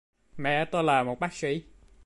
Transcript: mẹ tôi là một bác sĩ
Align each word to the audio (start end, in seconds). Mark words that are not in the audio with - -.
mẹ 0.37 0.65
tôi 0.65 0.83
là 0.83 1.03
một 1.03 1.19
bác 1.19 1.33
sĩ 1.33 1.63